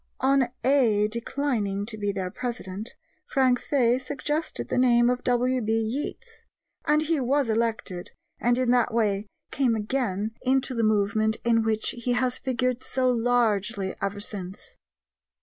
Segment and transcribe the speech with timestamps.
[0.19, 2.95] On "Æ" declining to be their president,
[3.27, 5.71] Frank Fay suggested the name of W.B.
[5.71, 6.45] Yeats,
[6.87, 8.09] and he was elected,
[8.39, 13.11] and in that way came again into the movement in which he has figured so
[13.11, 14.75] largely ever since.